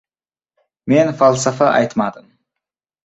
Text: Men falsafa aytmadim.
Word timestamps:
Men 0.93 1.13
falsafa 1.19 1.67
aytmadim. 1.75 2.27